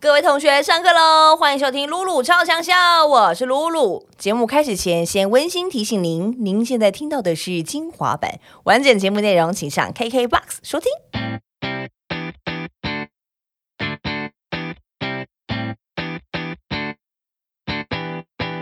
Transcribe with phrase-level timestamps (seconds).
[0.00, 1.36] 各位同学，上课喽！
[1.36, 4.06] 欢迎收听露露超强笑，我是露露。
[4.16, 10.92] 节目开始前，先温馨提醒您，您现在听到的是精华版，完整节目内容请上 KKBOX 收听。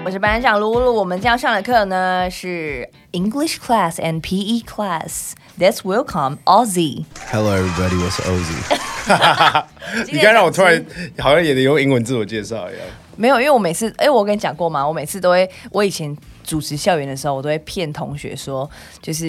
[0.06, 5.32] 我是班长露露，我们将上的课呢是 English class and PE class.
[5.58, 7.04] Let's welcome Ozzy.
[7.30, 8.02] Hello, everybody.
[8.02, 9.66] 我是 Ozzy。
[10.10, 10.84] 你刚让我突然
[11.18, 12.82] 好像也得用英文自我介绍一样。
[13.18, 14.86] 没有，因为我每次，哎，我跟你讲过吗？
[14.86, 18.68] 我每次都会，我以前主持校园的时候，我都会骗同学说，
[19.00, 19.24] 就是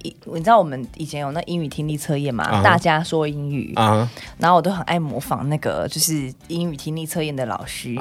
[0.00, 4.08] 你知道我们以前有那英语听力测验嘛，大家说英语啊，
[4.38, 7.96] 然后我都很爱模仿那个就是英语听力测验的老师。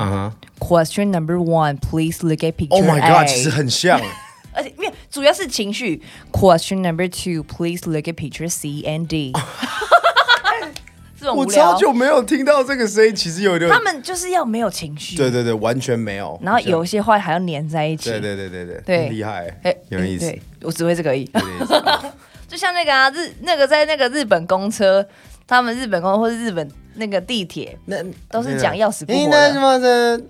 [0.59, 2.69] Question number one, please look at picture.
[2.69, 3.99] Oh my god，其实很像。
[4.53, 6.03] 而且因为主要是情绪。
[6.31, 9.33] Question number two, please look at picture C and D.
[11.29, 13.69] 我超久没有听到这个声音，其实有点。
[13.69, 15.15] 他们就是要没有情绪。
[15.17, 16.39] 对对对，完全没有。
[16.41, 18.09] 然后有一些话还要粘在一起。
[18.09, 20.33] 对对对对对，对，厉害，哎，有意思。
[20.61, 21.29] 我只会这个意。
[22.47, 25.05] 就像那个啊，日那个在那个日本公车，
[25.45, 26.69] 他们日本公车或者日本。
[26.95, 27.97] 那个地铁，那
[28.29, 29.53] 都是讲要死不活的。
[29.53, 30.21] 什么的？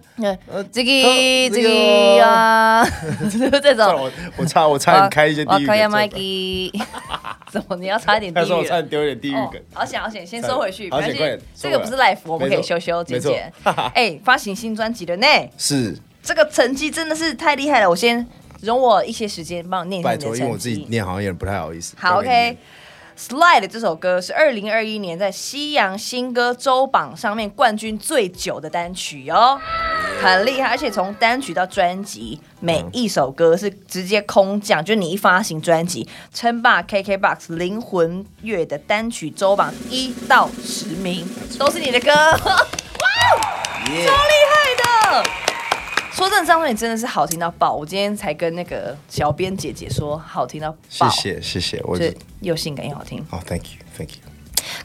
[0.71, 2.85] 这个这个啊，
[3.61, 3.95] 这种。
[3.95, 6.71] 我我差我差点开一些地狱梗。
[7.51, 8.51] 怎么你要差一点地狱？
[8.53, 9.61] 我差点丢一点地狱梗。
[9.73, 10.89] 好险好险，先收回去。
[10.89, 13.51] 好险，快这个不是 life，我们可以修修剪剪。
[13.93, 15.27] 哎，发行新专辑了呢。
[15.57, 15.97] 是。
[16.23, 18.25] 这个成绩真的是太厉害了，我先
[18.61, 20.39] 容我一些时间帮我念一下你的成绩。
[20.39, 21.95] 因为我自己念好像有点不太好意思。
[21.97, 22.55] 好，OK。
[23.17, 29.59] Slide 这首歌是二零二一年在西洋新歌周榜上面冠军最久的单曲哦，
[30.21, 41.27] 很厉害，而且从单曲到专辑，每一首歌是直接空降，就你一发行专辑，称霸 KKBOX 灵魂乐的单曲周榜一到十名，
[41.59, 42.37] 都是你的歌，哇，
[43.85, 45.50] 超厉害的。
[46.11, 47.73] 说真的，张专辑真的是好听到爆！
[47.73, 51.09] 我今天才跟那个小编姐姐说，好听到爆。
[51.09, 51.97] 谢谢谢谢，我
[52.41, 53.25] 又性感又好听。
[53.29, 54.17] 哦，Thank you，Thank you。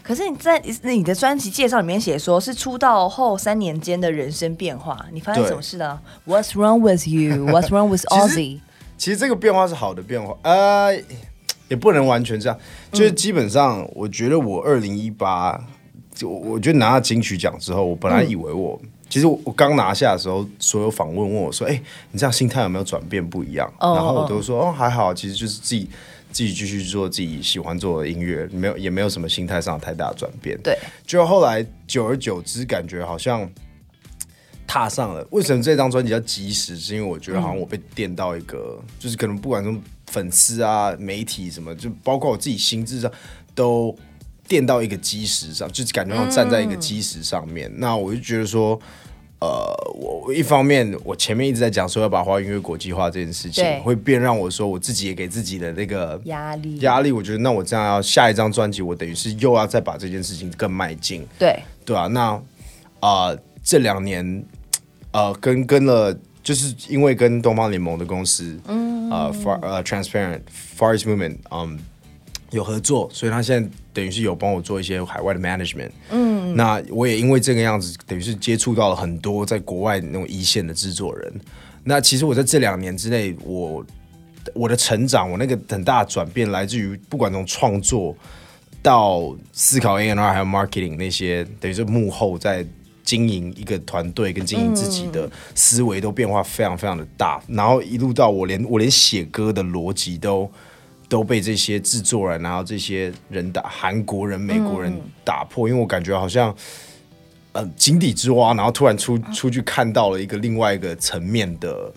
[0.03, 8.61] 可是你在你的专辑介绍里面写说，是出道后三年间的人生变化，你发生什么事了？What's wrong with you？What's wrong with Ozzy？
[8.97, 10.95] 其实这个变化是好的变化，呃，
[11.69, 12.57] 也不能完全这样。
[12.93, 15.61] 就是基本上，我觉得我二零一八，
[16.15, 18.81] 就我觉得拿到金曲奖之后，我本来以为我。
[19.09, 21.81] 其实我我刚拿下的时候，所有访问问我说：“哎，
[22.11, 25.89] 你这样心态有没有转变不一样？”然后我都说：“哦，还好，其实就是自己
[26.33, 33.49] 自己继续做自己喜欢做的音乐，没有也没有什么心态上太大的转变。”对，就后来久而久之，感觉好像
[34.67, 35.25] 踏上了。
[35.31, 36.77] 为什么这张专辑叫及时？
[36.77, 43.11] 是因为我觉得好像我被电到一个，就是可能不管从粉丝啊、媒体什么，就包括我自己心智上
[43.55, 43.97] 都。
[44.49, 47.71] 垫到一个基石上，就是感觉上站在一个基石上面。
[47.77, 48.79] 那我就觉得说，
[49.41, 49.49] 呃，
[49.95, 57.13] 我一方面我前面一直在讲说要把华语音乐国际化这件事情，会变让我说我自己也给自己的那个压力压力。
[57.13, 61.27] 我觉得那我这样要下一张专辑，我等于是又要再把这件事情更迈进。
[61.39, 62.41] 对对啊，那
[63.01, 64.45] 啊这两年
[65.13, 70.41] 呃跟跟了，就是因为跟东方联盟的公司，嗯啊 far 呃 transparent
[70.79, 71.79] far east movement，嗯。
[72.53, 75.91] 有合作，所以他现在等于是有帮我做一些海外的 management。
[76.11, 81.41] 嗯，那我也因为这个样子，等于是接触到了很多在国外那种一线的制作人。
[81.83, 83.85] 那其实我在这两年之内，我
[84.55, 88.17] 我的成长，我那个很大的转变，来自于不管从创作
[88.81, 92.65] 到思考 A N R 还有 marketing 那些，等于是幕后在
[93.03, 97.43] 经营一个团队跟经营自己的思维都变化非常非常的大。
[97.49, 100.49] 然后一路到我连我连写歌的逻辑都。
[101.09, 104.93] 都被这些制作人，然后这些人打韩国人、美国人
[105.25, 106.55] 打破，因为我感觉好像，
[107.53, 111.93] 呃，井底之蛙，然后突然出出去看到了一个另外一个层面的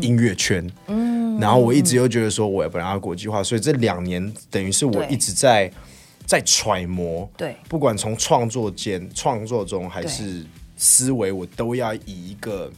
[0.00, 5.70] 音乐圈，嗯，然后我一直又觉得说，我要把它国际化，所以这两年等于是我一直在
[6.24, 12.70] 在揣摩，对，不管从创作间、创作中还是思维，我都要以一个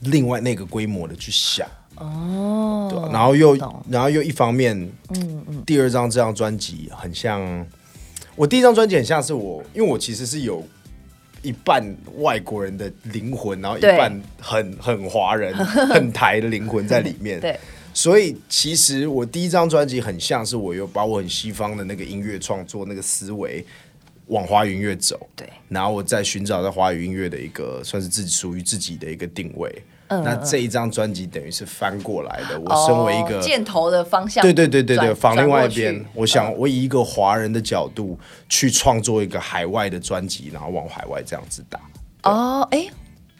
[0.00, 1.68] 另外那个规模的去想。
[1.96, 3.56] 哦，对，然后又，
[3.88, 4.74] 然后又一方面，
[5.10, 7.66] 嗯嗯，第二张这张专辑很像，
[8.36, 10.66] 我第一张专辑很像是我，因为我其实是有
[11.42, 11.84] 一半
[12.16, 15.54] 外国人的灵魂，然后一半很很华人、
[15.88, 17.58] 很台的灵魂在里面，对，
[17.92, 23.62] 所以其实我第一张专辑很像是我有把我很西方的那个音乐创作那个思维
[24.28, 29.70] 往华语音乐走，对，然后我在寻找在华语音乐的一个算是自己属于自己的一个定位。
[30.10, 32.60] 那这一张专辑等于是翻过来的。
[32.60, 36.04] 我身为一个箭头的方向，对对对对对，放另外一边。
[36.14, 38.18] 我想，我以一个华人的角度
[38.48, 41.80] 去创作一个海外的专辑，然后往海外这样子打。
[42.24, 42.86] 哦，哎，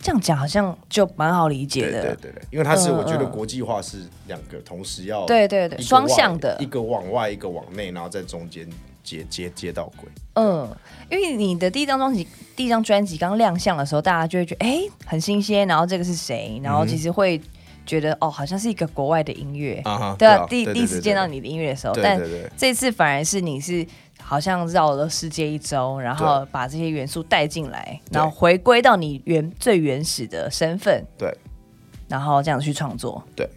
[0.00, 2.02] 这样讲好像就蛮好理解对的。
[2.02, 8.68] 对对对，因为它是嗯我觉得嗯国际化是两个同时要对对对双向的一个往外，一个往内，然后在中间
[9.02, 10.08] 接接接到轨。
[10.34, 10.68] 嗯，
[11.10, 16.60] 因为你的第一张专辑，第一张专辑刚亮相的时候，大家就会觉得哎、很新鲜，然后这个是谁？
[16.62, 17.40] 然后其实会
[17.84, 22.20] 觉得哦，好像是一个国外的音乐，啊对啊，第第一次见到你的音乐的时候，对但
[22.56, 23.86] 这次反而是你是
[24.22, 31.36] 好像绕了世界一周，然后把这些元素带进来，然后回归到你原最原始的身份，对。
[32.08, 33.22] 然后这样去创作。
[33.36, 33.48] 对，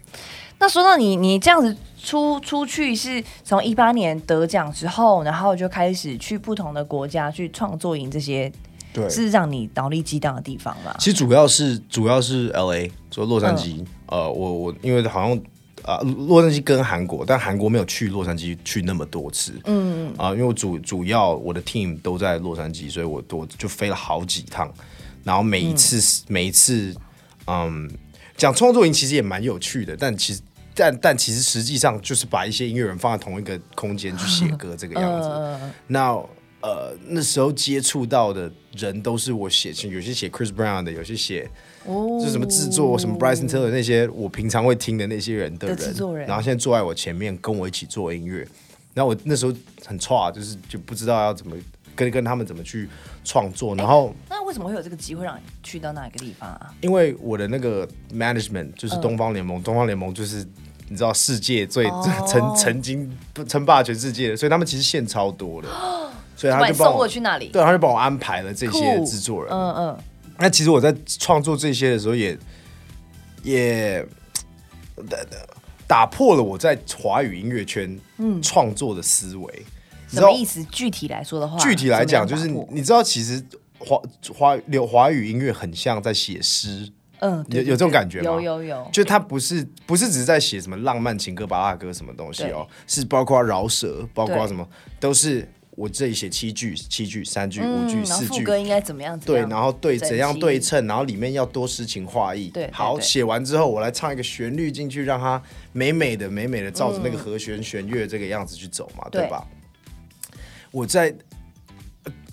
[0.64, 8.50] 那说到你，你这样子出出去是从一八年得奖之后，然后就开始去不同的国家去创作营，这些
[8.90, 10.96] 对，是让你脑力激荡的地方吧？
[10.98, 13.82] 其实主要是主要是 L A，就洛杉矶。
[13.82, 15.38] 嗯呃，我我因为好像
[15.82, 19.52] 啊、洛杉矶跟韩国，但韩国没有去洛杉矶去那么多次。
[19.66, 24.72] 嗯啊、因为我主主要我的 team 都在洛杉矶，所以我多就飞了好几趟，
[25.24, 26.96] 然后每一次、每一次，
[27.48, 27.90] 嗯，
[28.34, 30.40] 讲创作营其实也蛮有趣的，但其实。
[30.74, 35.28] 但但其实实际上就是把一些音乐人放在同一个空间去写歌这个样子。
[35.32, 36.12] 嗯那
[36.60, 41.48] 呃那时候接触到的人都是我写，有些写 Chris Brown 的，有些写
[41.84, 48.48] 哦就是什么制作什么 Bryson Tiller 那些我平常会听的那些人的制作人然后现在坐在我前面跟我一起做音乐，
[48.94, 49.52] 然后我那时候
[49.84, 51.54] 很差，就是就不知道要怎么
[51.94, 52.88] 跟跟他们怎么去
[53.22, 56.74] 创作，然后那为什么会有这个机会让你去到那个地方啊？
[56.80, 60.46] 因为我的那个 management 就是东方联盟，东方联盟就是。
[60.88, 63.10] 你知道世界最哦曾曾经
[63.48, 65.68] 称霸全世界的，所以他们其实线超多的，
[66.36, 67.48] 所以他就帮我过去那里？
[67.48, 69.52] 对，他就帮我安排了这些制作人。
[69.52, 69.98] 嗯嗯，
[70.38, 72.38] 那其实我在创作这些的时候也，
[73.42, 74.06] 也
[75.86, 77.98] 打破了我在华语音乐圈
[78.42, 79.66] 创作的思维。
[80.08, 80.62] 什么意思？
[80.64, 83.42] 具体来说的话，具体来讲，就是你知道，其实
[83.78, 84.00] 华
[84.32, 86.88] 华流华语音乐很像在写诗，
[87.24, 94.68] 嗯，对有有这种感觉吗有有有，就他不是不是只是在写什么浪漫情歌、巴拉歌什么东西哦，是包括饶舌，包括什么
[95.00, 99.18] 都是我这里写七句、七句、三句、五句、嗯，四句，副歌应该怎么样？
[99.20, 102.48] 对，然后对怎样对称，然后里面要多诗情画意。
[102.50, 105.42] 对对好，对写完之后我来唱一个旋律进去，让它
[105.72, 109.46] 美美的、美美的照着那个和弦、弦乐这个样子去走嘛，对对吧？
[110.70, 111.33] 我在呃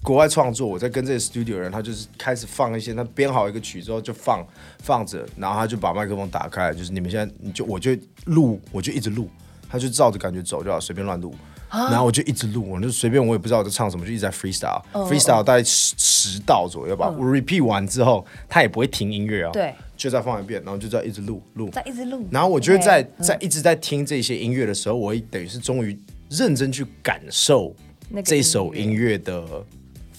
[0.03, 4.45] 国外创作，我在跟这个 studio 人，他就是开始放一些，他编好一个曲之后就放
[4.79, 7.91] 放着，然后他就把麦克风打开，就是你们现在你就我就
[8.25, 9.29] 录，我就一直录，
[9.69, 11.35] 他就照着感觉走就好，随便乱录。
[11.69, 17.07] 然后我就一直录，我就随便，我也不知道我在唱什么，就一直在 freestyle，freestyle 大概十十道左右吧。
[17.07, 21.69] 我 repeat 完之后，他也不会停音乐啊，对，就再放一遍，然后就再一直录录。
[21.69, 22.27] 再一直录。
[22.29, 25.97] 然后我觉得在在一直在听这些音乐的时候，我等于是终于
[26.29, 27.73] 认真去感受
[28.09, 29.45] 那个这首音音乐的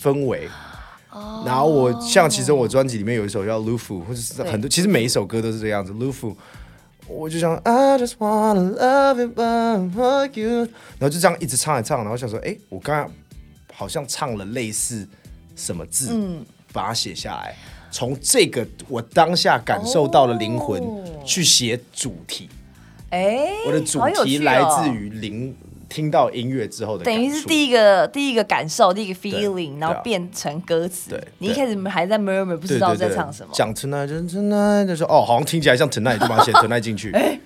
[0.02, 0.49] 氛围。
[1.44, 5.93] 然后我像其实我专辑里面有一首叫《Lufu》，或者是很多，其实每一首歌都是这个样子。
[5.93, 6.34] Lufu，
[7.06, 10.60] 我就想 I just wanna love it but you，
[10.99, 13.10] 然后就这样一直唱一唱，然后想说，哎，我刚刚
[13.75, 15.06] 好像唱了类似
[15.54, 17.54] 什么字，嗯把它写下来，
[17.90, 22.49] 从这个我当下感受到的灵魂哦去写主题。
[23.10, 25.54] 哎，我的主题来自于灵，
[25.93, 31.11] 听到音乐之后的，等于是第一个第一个感受，第一个 feeling，然后啊变成歌词。
[31.11, 33.53] 对你一开始还在 murmur，不知道在唱什么。
[33.53, 37.12] 讲 tonight 就是 tonight，就说哦，好像听起来像 tonight，就把它写 tonight 进去。
[37.14, 37.38] 哎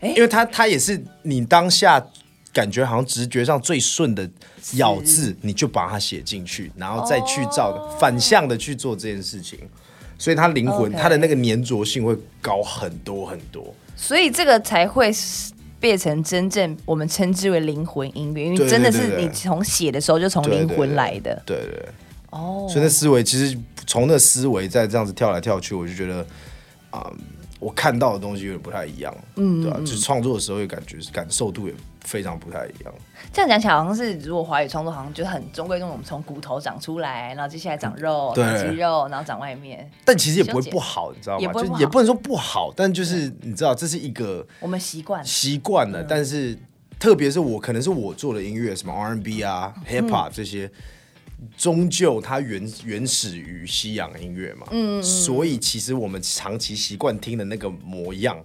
[0.00, 2.04] 因为它它也是你当下
[2.52, 4.28] 感觉好像直觉上最顺的
[4.74, 9.58] 咬字，你就把它写进去，然后再去照的、反向的去做这件事情。
[10.16, 13.74] 所以它灵魂它的那个粘着性会高很多很多。
[13.96, 21.42] 所以这个才会是变成真正我们称之为灵魂音乐，因为真的是你从写的时候就从灵魂来的。
[21.46, 21.88] 对对对。
[22.30, 26.26] 哦，所以那思维其实从那思维再这样子跳来跳去，我就觉得
[26.90, 27.10] 啊、
[27.60, 31.74] 我看到的东西有点不太一样，嗯，对吧、就是创作的时候也感觉感受度也
[32.08, 32.94] 非常不太一样。
[33.30, 39.90] 这样讲起来好像是，如果华语创作好像就是很中规中矩，我们从骨头长出来，然后接下来长肉、对长肌肉，然后长外面。
[40.06, 41.42] 但其实也不会不好，你知道吗？
[41.42, 46.58] 也不不就也不能说不好，但就是你知道这是一个我们习惯了习惯了，但是
[46.98, 50.70] 特别是我可能是我做的音乐，什么 R&B 啊、Hip 嗯 Hop 这些。
[51.56, 58.36] 终究它原原始于西洋音乐嘛，嗯，所以其实我们长期习惯听的那个模样，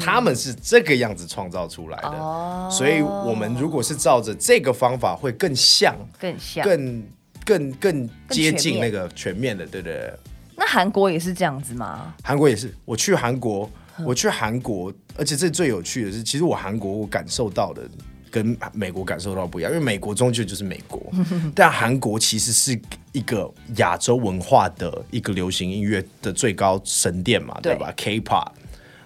[0.00, 2.68] 他们是这个样子创造出来的，哦。
[2.70, 6.64] 所以我们如果是照着这个方法，会更像、更像。
[6.64, 7.04] 更、
[7.44, 10.12] 更、更接近那个全面的，对不对？
[10.56, 12.12] 那韩国也是这样子吗？
[12.24, 13.70] 韩国也是，我去韩国，
[14.04, 17.88] 我去韩国，而且这最有趣的是，其实我韩国我感受到的
[18.30, 21.00] 跟美国感受到不一样，因为美国终究就是美国，
[21.54, 22.78] 但韩国其实是
[23.12, 27.74] 一个亚洲文化的一个流行音乐的最高神殿嘛，对。
[27.74, 28.48] 对吧？K-pop，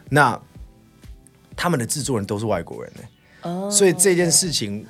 [0.09, 0.41] 那
[1.57, 3.00] 他们的制作人都是外国人呢、
[3.43, 4.85] 哦所以这件事情，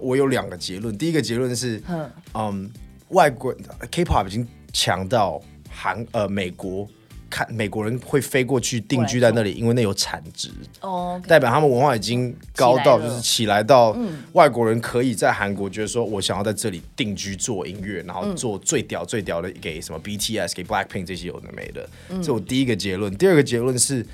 [0.00, 0.96] 我有两个结论。
[0.96, 2.10] 第一个结论是，嗯。
[2.34, 2.70] 嗯，
[3.10, 3.54] 外国
[3.90, 6.88] K-pop 已经强到韩呃美国
[7.36, 10.48] 看美国人会飞过去定居在那里，因为那有产值。
[10.80, 13.94] 哦，代表他们文化已经高到，就是起来到
[14.32, 21.86] 外国人可以在韩国觉得说，我想要在这里定居做音乐，然后做最屌最屌的给什么 BTS、给 Blackpink 这些有的没的。
[22.08, 23.14] 这是我第一个结论。
[23.18, 24.06] 第二个结论是，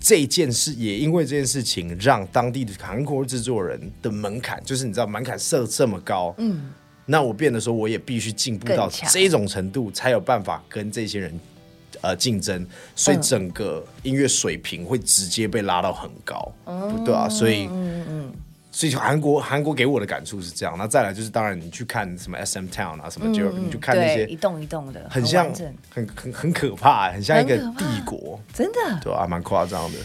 [0.00, 6.70] 这件事也因为这件事情，让当地的韩国制作人的门槛，就是你知道门槛设这么高，嗯，
[7.06, 11.36] 那我变得说，我也必须进步到这种程度，才有办法跟这些人
[12.00, 13.22] 呃竞争，所以嗯。
[13.22, 17.68] 整个音乐水平会直接被拉到很高，哦对啊，所以，
[18.72, 20.76] 所以韩国韩国给我的感触是这样。
[20.78, 25.52] 那再来就是，当然你去看什么 SM Town 啊，什么就、你就看那些，一些栋一栋的，很像
[25.90, 29.00] 很很很可怕，很像一个帝国，真的。
[29.02, 29.98] 对啊，蛮夸张的。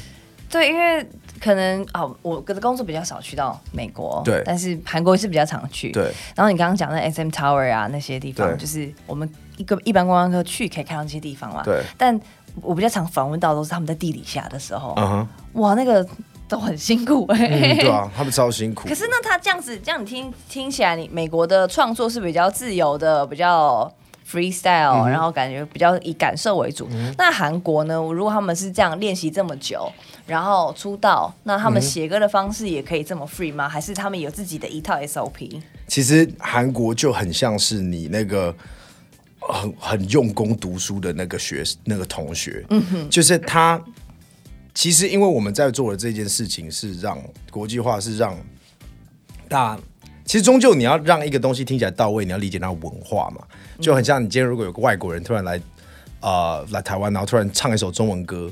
[0.50, 1.06] 对，因为
[1.42, 4.42] 可能哦，我的工作比较少去到美国，对。
[4.46, 6.04] 但是韩国是比较常去，对。
[6.36, 11.82] 然后你刚刚讲的 SM Tower 啊那些地方，就是我们一个一般观光客去可以看到这些地方嘛，对。
[11.98, 12.20] 但
[12.62, 15.28] 我比较常访问到都是他们在地底下的时候，嗯哼，
[15.62, 16.08] 哇，那个
[16.48, 18.88] 都很辛苦哎、嗯，对啊，他们超辛苦。
[18.88, 23.92] 可是那，他这样子，这样你听听起来，你美国的创作是比较自由的，比较
[24.28, 26.90] freestyle，、然后感觉比较以感受为主。
[27.18, 27.94] 那韩国呢？
[27.96, 29.92] 如果他们是这样练习这么久，
[30.26, 33.70] 然后出道，那他们写歌的方式也可以这么 free 吗？
[33.70, 35.62] 还是他们有自己的一套 SOP？
[35.88, 38.56] 其实韩国就很像是你那个
[39.40, 43.82] 很很用功读书的那个学那个同学，嗯哼就是他。
[44.74, 47.18] 其实，因为我们在做的这件事情是让
[47.50, 48.38] 国际化，是让
[49.48, 49.80] 大。
[50.26, 53.44] 其实终究你要让一个东西听起来到位，你要理解它的文化嘛，
[53.80, 55.62] 就很像你今天如果有个外国人突然来
[56.22, 58.52] 呃来台湾，然后突然唱一首中文歌，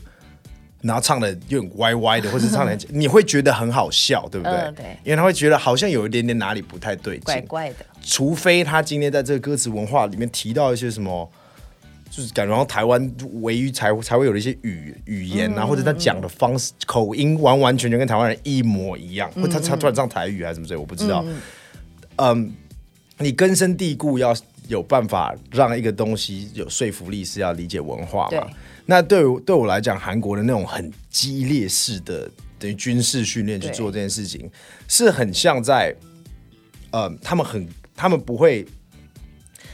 [0.82, 4.54] 然后唱的有点歪歪的，或者唱的 你会觉得很好笑，对不对？
[4.56, 4.86] 嗯对。
[5.04, 11.28] 因为他会觉得好像有一点点哪里不太对劲，怪怪的，除非他今天在这个歌词文化里面提到一些什么，
[12.12, 13.12] 就是感觉好像台湾
[13.42, 21.26] 唯一才才会有的一些语语言啊，或者他讲的方式口音完完全全跟台湾人一模一样，或他他突然唱台语还是什么之类，我不知道。
[22.18, 22.54] 嗯，
[23.18, 24.36] 你根深蒂固要
[24.68, 28.48] 有办法让一个东西有说服力，是要理解文化对嘛？
[28.86, 32.30] 那对我对我来讲，韩国的那种很激烈式的
[32.60, 34.50] 等于军事训练去做这件事情，
[34.88, 35.96] 是很像在
[36.92, 38.66] 呃，他们很他们不会。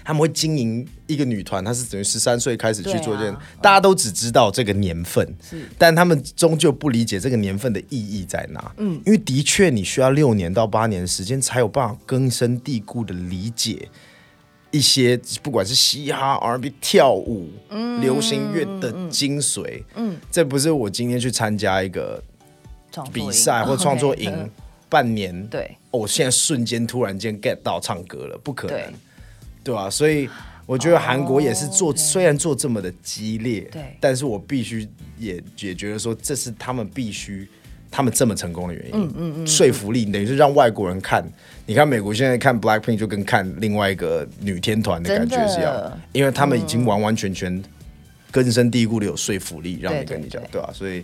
[0.10, 3.40] 他们会经营一个女团，她是等于十三岁开始去做这件，啊。
[3.62, 5.70] 大家都只知道这个年份，是。
[5.78, 8.72] 但他们终究不理解这个年份的意义在哪。
[8.78, 13.88] 嗯，因为的确你需要六年到八年的时间，才有办法根深蒂固的理解
[14.72, 17.48] 一些不管是嘻哈、R&B、跳舞、
[18.02, 19.84] 流行乐的精髓。
[19.94, 22.20] 嗯，这不是我今天去参加一个
[23.14, 24.50] 比赛或创作营 嗯
[24.90, 25.78] 半年，对。
[25.92, 28.94] 哦我现在瞬间突然间 get 到唱歌了，不可能。
[29.64, 30.30] 对对啊，所以
[30.66, 33.98] 我觉得韩国也是做，虽然做这么的激烈，对。
[34.00, 34.88] 但是我必须
[35.18, 37.48] 也也觉得说，这是他们必须。
[37.92, 41.26] 他们这么成功的原因，嗯嗯嗯，说服力等于是让外国人看。
[41.66, 47.64] 你看美国现在看 Blackpink 就跟看另外一个女天团的感觉是一样，因为他们已经完完全全
[48.30, 50.52] 根深蒂固的有说服力，让你跟你讲，对。
[50.52, 51.04] 对吧、所以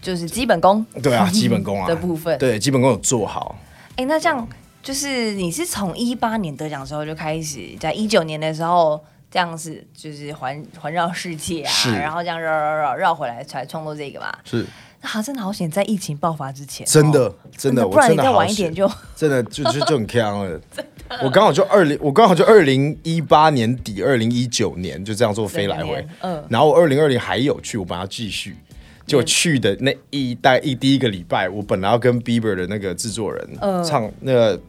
[0.00, 1.86] 就是基本功对啊， 基本功啊。
[1.86, 2.38] 的部分。
[2.38, 3.60] 对基本功有做好，
[3.96, 4.48] 哎、那这样
[4.86, 14.38] 就是你是从一八年得奖之后就开始，在一九年的时候这样子就是环环绕世界啊，然后这样绕绕绕绕回来才创作这个吧。
[14.44, 14.64] 是
[15.02, 20.60] 那好，真的好险，在疫情爆发之前，真的哦真的，不然再晚一点就真的就就就很坑了。
[21.20, 26.06] 我刚好就二零，我刚好就二零一八年底，二零一九年就这样做飞来回。
[26.20, 28.56] 嗯然后我二零二零还有去，我本来要继续。
[29.04, 34.60] 就去的那一大一第一个礼拜，我本来要跟 Bieber 的那个制作人、嗯唱那个，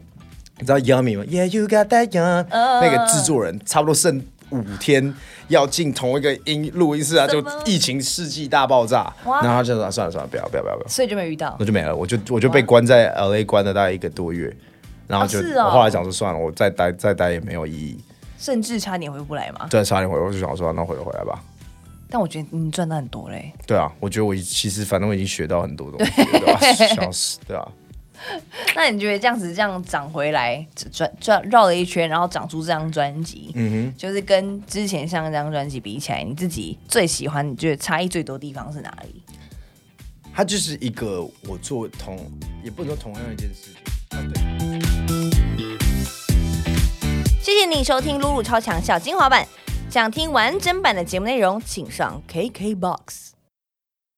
[0.58, 5.14] 你知道 Yummy 吗？Yeah, you got that yum、嗯那个制作人差不多剩五天
[5.48, 11.66] 要进同一个音录音室啊，就疫情世纪大爆炸，然后他就说算了算了，不要不要不要不要，所以就没遇到那。
[11.66, 14.54] 就没了，我就我就被关在 L A 关了大概一个多月，
[15.06, 17.98] 然后就、哦是哦我后来想说算了，我再待再待也没有意义，
[18.38, 19.66] 甚至差点回不来嘛。
[19.70, 21.42] 对差点回，我就想说那回回来吧。
[22.10, 23.52] 但我觉得你赚到很多嘞。
[23.66, 26.60] 对啊，我觉得我其实反正我已经学到很多东西了， 对吧？
[26.94, 27.68] 笑死，对啊。
[28.74, 39.22] 那你觉得这样子这样涨回来，转转绕了一圈，然后长出这张专辑，嗯哼就是跟之前上一张专辑比起来，你自己最喜欢、你觉得差异最多的地方是哪里？
[40.34, 42.16] 它就是一个我做同，
[42.62, 44.18] 也不能说同样一件事情。
[44.18, 44.42] 啊，对。
[47.42, 49.46] 谢谢谢你收听露露超强小精华版。
[49.90, 53.37] 想听完整版的节目内容，请上 KKBOX。